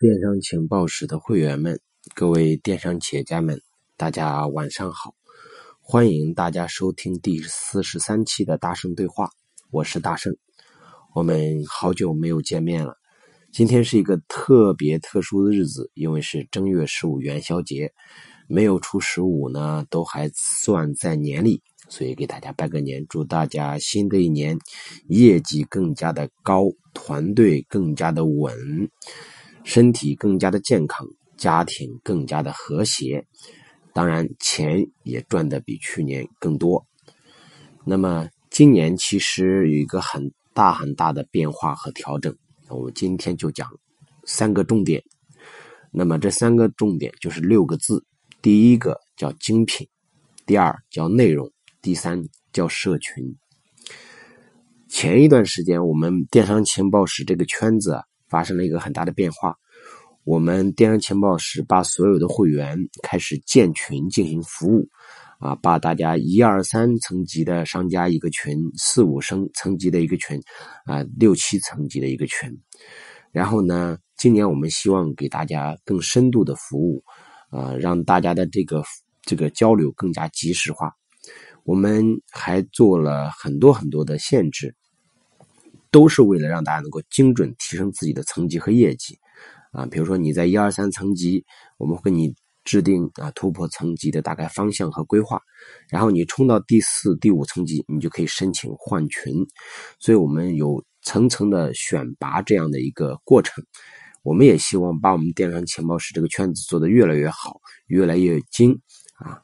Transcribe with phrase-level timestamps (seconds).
[0.00, 1.80] 电商情报室的会员们，
[2.14, 3.60] 各位电商企业家们，
[3.96, 5.12] 大家晚上好！
[5.80, 9.28] 欢迎大家收听第四十三期的大圣对话，
[9.72, 10.32] 我是大圣。
[11.16, 12.96] 我们好久没有见面了，
[13.50, 17.92] 今天是一个特别特殊的日子，因为是正月十五元宵节，
[18.46, 24.56] 没有初十五呢，都还算在年里，所以给大家拜个年，祝大家新的一年
[25.08, 28.54] 业绩更加的高，团队更加的稳。
[29.68, 31.06] 身体更加的健康，
[31.36, 33.22] 家庭更加的和谐，
[33.92, 36.86] 当然钱也赚的比去年更多。
[37.84, 42.34] 那么今年其实有一个很大很大的变化和调整，
[42.70, 43.68] 我们今天就讲
[44.24, 45.02] 三个重点。
[45.90, 48.02] 那么这三个重点就是六个字：
[48.40, 49.86] 第一个叫精品，
[50.46, 53.36] 第二叫内容，第三叫社群。
[54.88, 58.00] 前一段时间，我们电商情报室这个圈子。
[58.30, 59.56] 发生了一个很大的变化，
[60.28, 64.86] 我们电商情报室把所有的会员开始建群进行服务，
[65.38, 70.38] 啊，把大家一二三层级的商家一个群，四五升层级的一个群，
[70.84, 72.54] 啊，六七层级的一个群，
[73.32, 77.02] 然后呢，今年我们希望给大家更深度的服务，
[77.48, 78.82] 啊，让大家的这个
[79.22, 80.92] 这个交流更加及时化，
[81.64, 84.74] 我们还做了很多很多的限制。
[85.90, 89.18] 都是为了让大家能够精准提升自己的层级和业绩，
[89.72, 91.44] 啊，比如说你在一二三层级，
[91.76, 95.40] 我们会给你制定啊突破层级的大概方向和规划，
[95.90, 99.34] 然后你冲到第四、第五层级，你就可以申请换群，
[99.98, 103.64] 所以我们有层层的选拔这样的一个过程，
[104.22, 108.78] 我们也希望把我们电商情报室这个圈子做得越来越好，越来越精
[109.16, 109.40] 啊。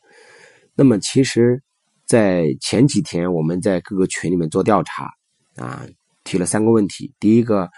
[0.74, 1.62] 那么其实，
[2.06, 5.10] 在前几天我们在各个群里面做调查
[5.56, 5.86] 啊。
[6.26, 7.68] 提了三个问题：第一个，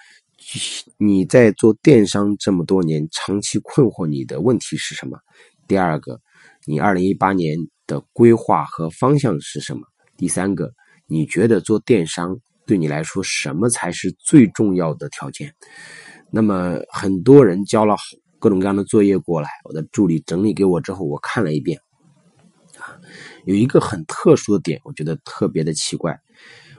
[0.99, 5.19] 你在做电商这么多年，长期困惑你的问题是什么？
[5.67, 6.21] 第二个，
[6.67, 9.81] 你二零一八年的规划和方向是什么？
[10.17, 10.73] 第三个，
[11.07, 15.55] 你觉得做电商对你来说什么才是最重要的条件？
[16.31, 17.97] 那么很多人交了
[18.39, 21.81] 各种各样的作业过来，我的助理整理给我之后，我看了一遍，
[22.79, 23.01] 啊，
[23.45, 26.21] 有一个很特殊的点，我觉得特别的奇怪。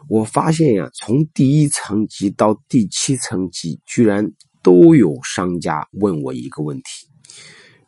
[0.10, 4.26] 我发现呀，从第一层级到第七层级，居然
[4.64, 7.08] 都有商家问我一个问题，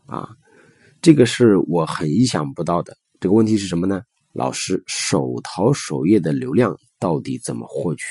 [0.06, 0.28] 啊，
[1.02, 2.98] 这个是我很意想不到的。
[3.20, 4.02] 这个问题是什么呢？
[4.34, 8.04] 老师，手淘首页的流量到底怎么获取？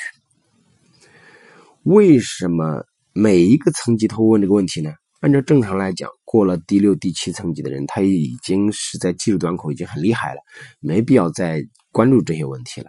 [1.82, 4.92] 为什么每一个层级都问这个问题呢？
[5.20, 10.40] 按照正常来讲，过了第六、第七层级的人，他已经是在技术端口已经很厉害了，
[10.80, 12.88] 没必要再关注这些问题了。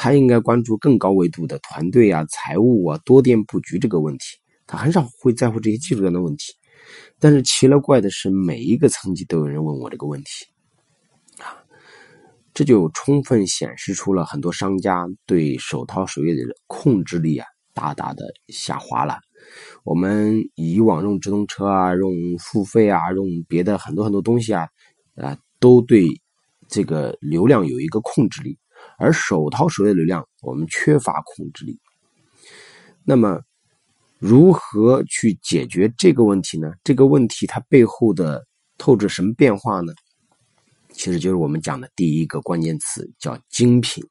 [0.00, 4.24] 他应该关注更高维度的团队啊、财务啊、多店布局这个问题，
[4.64, 6.54] 他很少会在乎这些技术端的问题。
[7.18, 10.46] 但是奇了怪的是，每一个层级都有人问我这个问题，
[11.42, 11.50] 啊，
[12.54, 19.18] 这就充分显示出了很多商家对手淘首页的控制力啊大大的下滑了。
[19.82, 24.68] 我们以往用直通车啊、用付费啊、用别的很多很多东西啊，
[25.16, 26.06] 啊，都对
[26.68, 28.56] 这个流量有一个控制力。
[28.98, 31.78] 而手淘首页流量，我们缺乏控制力。
[33.04, 33.40] 那么，
[34.18, 36.72] 如何去解决这个问题呢？
[36.82, 38.44] 这个问题它背后的
[38.76, 39.92] 透着什么变化呢？
[40.92, 44.04] 其实就是我们讲的第一个关键词，叫精品。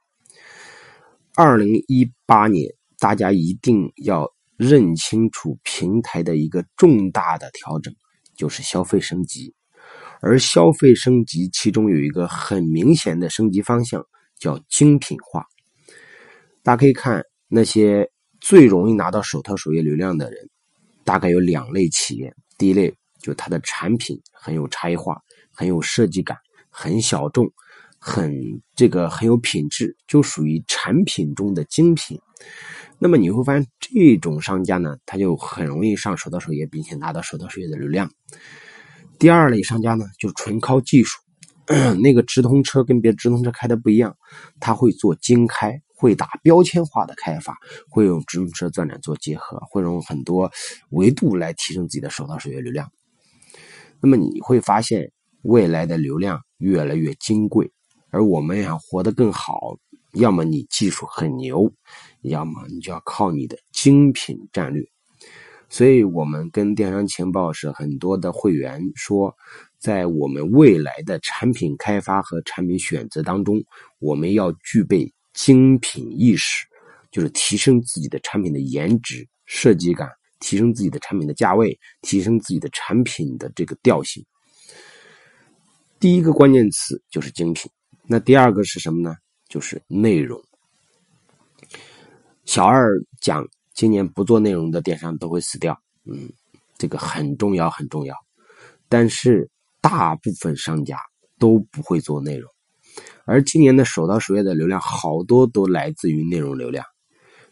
[1.36, 7.94] 二零一八年，大家一定要认清楚平台的一个重大的调整，
[8.38, 9.54] 就是消费升级。
[10.22, 14.04] 而消费升级，其中有一个很明显的升级方向。
[14.40, 15.46] 叫精品化，
[16.64, 18.10] 大家可以看那些
[18.40, 20.50] 最容易拿到手淘首页流量的人，
[21.04, 22.34] 大概有两类企业。
[22.58, 25.22] 第一类就它的产品很有差异化，
[25.52, 26.38] 很有设计感，
[26.70, 27.48] 很小众，
[28.00, 28.34] 很
[28.76, 32.20] 这个很有品质，就属于产品中的精品。
[33.00, 38.12] 那么你会发现，这种商家呢，他就很容易上手淘首页，并且拿到手淘首页的流量。
[39.20, 41.20] 第二类商家呢，就纯靠技术。
[42.02, 44.16] 那个直通车跟别的直通车开的不一样，
[44.58, 47.58] 他会做精开，会打标签化的开发，
[47.90, 50.50] 会用直通车钻展做结合，会用很多
[50.92, 52.90] 维度来提升自己的手淘首页流量。
[54.00, 55.12] 那么你会发现，
[55.42, 57.70] 未来的流量越来越金贵，
[58.12, 59.78] 而我们想活得更好，
[60.14, 61.70] 要么你技术很牛，
[62.22, 64.86] 要么你就要靠你的精品战略。
[65.70, 69.36] 所以我们跟电商情报是很多的会员说。
[69.80, 73.64] 在我们未来的产品开发和产品选择当中，
[74.00, 76.66] 我们要具备精品意识，
[77.12, 80.10] 就是提升自己的产品的颜值、设计感、
[80.40, 84.26] 提升自己的产品的价位，提升自己的产品的这个调性。
[86.00, 87.72] 第一个关键词就是精品，
[88.06, 89.16] 那第二个是什么呢？
[89.48, 90.42] 就是内容。
[92.46, 92.92] 小二
[93.22, 95.80] 讲，今年不做内容的电商都会死掉。
[96.06, 96.30] 嗯，
[96.78, 98.16] 这个很重要，很重要。
[98.90, 99.50] 但是
[99.90, 101.00] 大部分商家
[101.40, 102.52] 都不会做内容，
[103.24, 106.84] 而今年的手到首页的流量好多都来自于内容流量。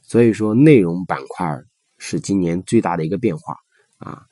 [0.01, 1.57] 所以说，内容板块
[1.97, 3.55] 是今年最大的一个变化
[3.99, 4.23] 啊。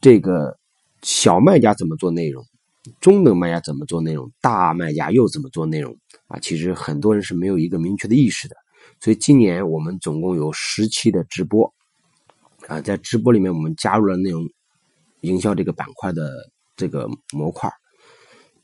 [0.00, 0.58] 这个
[1.02, 2.42] 小卖家怎么做内容？
[3.00, 4.32] 中等卖家怎么做内容？
[4.40, 5.94] 大卖家又怎么做内容？
[6.28, 8.56] 啊，其实很多人是没有一个明确的意识的。
[8.98, 11.70] 所以今年我们总共有十期的直播，
[12.66, 14.48] 啊，在直播里面我们加入了内容
[15.20, 16.32] 营销这个板块的
[16.76, 17.70] 这个模块。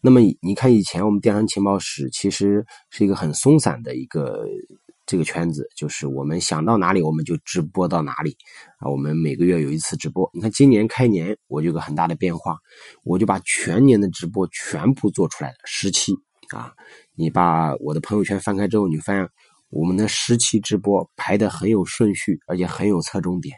[0.00, 4.44] 那么你看，以前我们电商情报室其实是一个很松散的一个
[5.06, 8.37] 这个圈子，就是我们想到哪里我们就直播到哪里
[8.79, 8.91] 啊。
[8.91, 10.29] 我们每个月有一次直播。
[10.32, 12.56] 你看今年开年我就有个很大的变化，
[13.05, 16.12] 我就把全年的直播全部做出来了，十期
[16.50, 16.73] 啊。
[17.14, 19.29] 你把我的朋友圈翻开之后，你发现。
[19.75, 23.56] 我们的十期直播排的很有顺序，而且很有侧重点。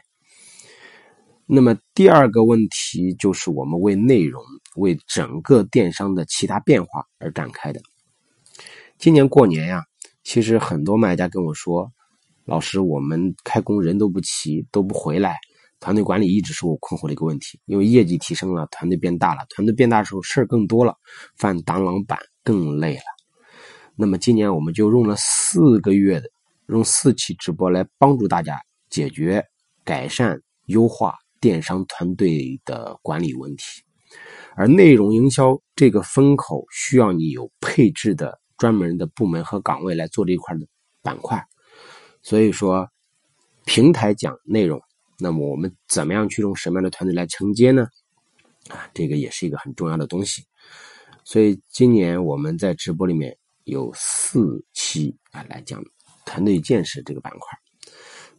[1.47, 4.43] 那么第二个问题就是我们为内容、
[4.77, 7.79] 为整个电商的其他变化而展开的。
[8.97, 9.83] 今年过年呀，
[10.23, 11.91] 其实很多卖家跟我说
[12.45, 15.37] ：“老师，我们开工人都不齐，都不回来，
[15.79, 17.59] 团队管理一直是我困惑的一个问题。
[17.65, 20.95] 因为业绩提升了，团队变大了，团队变大的时候事儿更多了，
[21.37, 23.03] 犯挡狼板更累了。”
[23.95, 26.27] 那么今年我们就用了四个月的，
[26.69, 28.59] 用四期直播来帮助大家
[28.89, 29.45] 解决、
[29.83, 31.15] 改善、优化
[31.45, 33.63] 电商团队的管理问题。
[34.55, 40.65] 而内容营销这个风口需要你有配置的专门的部门和岗位来做这一块的
[41.03, 41.45] 板块。
[42.23, 42.89] 所以说，
[43.65, 44.81] 平台讲内容，
[45.19, 47.87] 那么我们怎么样去用什么样的团队来承接呢？
[48.69, 50.43] 啊，这个也是一个很重要的东西。
[51.23, 53.37] 所以今年我们在直播里面。
[53.65, 55.83] 有四期啊，来讲
[56.23, 57.47] 团队建设这个板块。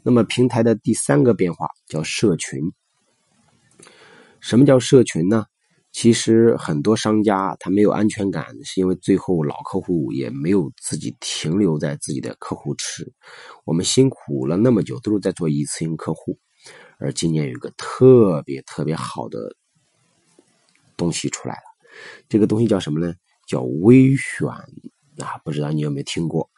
[0.05, 2.61] 那么平台的第三个变化叫社群。
[4.47, 5.45] 什么叫社群呢？
[5.91, 13.13] 其实很多商家他没有安全感，是因为最后老客户也没有自己停留在自己的客户池。
[13.65, 16.39] 我们辛苦了那么久，都是在做一次性客户。
[16.99, 19.57] 而今年有一个特别特别好的
[20.97, 21.63] 东西出来了，
[22.29, 23.13] 这个东西叫什么呢？
[23.49, 24.49] 叫微选。
[25.19, 26.49] 啊，不知道你有没有听过？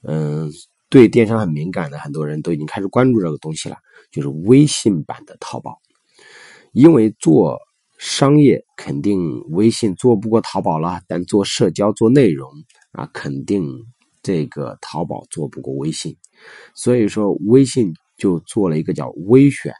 [0.00, 0.50] 嗯，
[0.88, 3.76] 对电商很敏感的很多人都已经开始关注这个东西了，
[4.10, 5.78] 就是微信版的淘宝。
[6.78, 7.58] 因为做
[7.98, 9.18] 商业肯定
[9.50, 12.48] 微信做不过淘宝了，但做社交做内容
[12.92, 13.68] 啊，肯定
[14.22, 16.16] 这个淘宝做不过微信。
[16.76, 19.74] 所以说，微信就做了一个叫微选。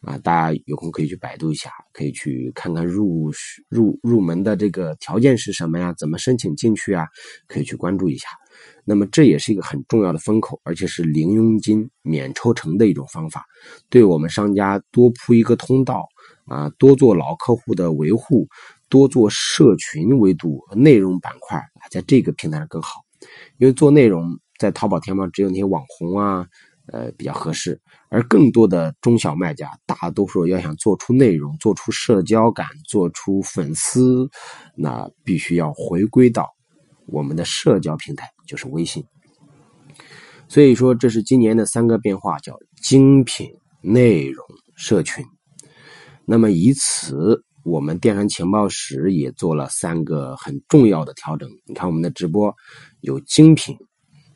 [0.00, 3.30] 啊，大家有空可以去百度一下，可以去看看入
[3.68, 5.94] 入入门的这个条件是什么呀？
[5.96, 7.06] 怎么申请进去啊？
[7.46, 8.26] 可以去关注一下。
[8.84, 13.44] 那么这也是一个很重要的风口，而且是零佣金免抽成的一种方法，
[13.90, 16.08] 对我们商家多铺一个通道
[16.46, 18.48] 啊，多做老客户的维护，
[18.88, 23.00] 多做社群维度内容板块，在这个平台上更好。
[23.58, 26.46] 因为做内容在淘宝天猫只有那些网红啊。
[26.86, 27.80] 呃，比较合适，
[28.10, 34.28] 而更多的中小卖家，大多数要想做出内容、做出社交感、做出粉丝，
[34.74, 36.50] 那必须要回归到
[37.06, 39.04] 我们的社交平台，就是微信。
[40.48, 43.48] 所以说，这是今年的三个变化，叫精品、
[43.80, 44.44] 内容、
[44.74, 45.24] 社群。
[46.24, 51.48] 那么以此，我们电商情报室也做了三个很重要的调整。
[51.64, 52.54] 你看，我们的直播
[53.00, 53.76] 有精品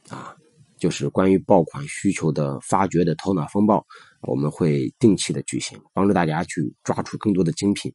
[0.08, 0.34] 啊。
[0.78, 3.82] 就是关于爆款需求的发掘的头脑风暴，
[4.20, 7.90] 我们会定期的举行，帮助大家去抓出更多的精品。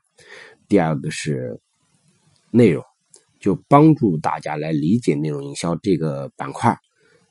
[0.67, 1.61] 第二个是
[2.49, 2.83] 内容，
[3.39, 6.75] 就帮助大家来理解内容营销这个板块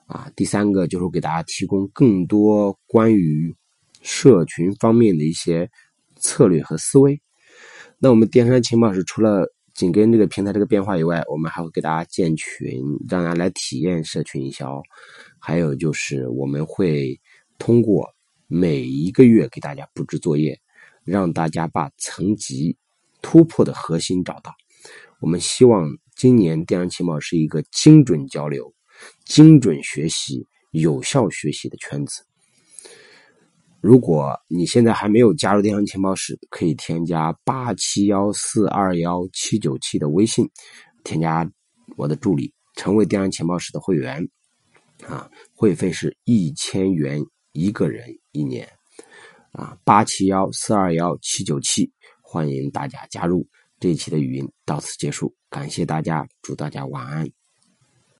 [0.06, 0.30] 啊。
[0.36, 3.52] 第三个就是给大家提供更多关于
[4.02, 5.68] 社群方面的一些
[6.20, 7.20] 策略和思维。
[7.98, 14.80] 那我们电商情报是除了紧跟这个平台这个变化以外，我们还会给大家建群，让大家来体验社群营销。
[15.38, 17.18] 还有就是，我们会
[17.58, 18.08] 通过
[18.46, 20.58] 每一个月给大家布置作业，
[21.04, 22.76] 让大家把层级
[23.22, 24.52] 突破的核心找到。
[25.20, 28.72] 我们希望今年电商情报是一个精准交流、
[29.24, 32.22] 精准学习、有效学习的圈子。
[33.80, 40.48] 如果你现在还没有加入电商情报室，可以添加八七幺四二幺七九七的微信，
[41.02, 41.50] 添加
[41.96, 44.28] 我的助理，成为电商情报室的会员。
[45.06, 48.68] 啊，会费是一千元一个人一年，
[49.52, 53.48] 啊，八七幺四二幺七九七，欢迎大家加入。
[53.78, 57.39] 这一期的语音到此结束，感谢大家，祝大家晚安。